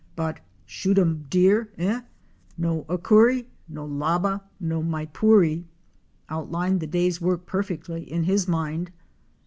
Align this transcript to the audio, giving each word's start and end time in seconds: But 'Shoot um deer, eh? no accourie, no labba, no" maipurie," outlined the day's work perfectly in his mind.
But 0.15 0.39
'Shoot 0.65 0.97
um 0.97 1.27
deer, 1.29 1.69
eh? 1.77 2.01
no 2.57 2.85
accourie, 2.89 3.45
no 3.67 3.87
labba, 3.87 4.41
no" 4.59 4.81
maipurie," 4.81 5.65
outlined 6.27 6.79
the 6.79 6.87
day's 6.87 7.21
work 7.21 7.45
perfectly 7.45 8.11
in 8.11 8.23
his 8.23 8.47
mind. 8.47 8.89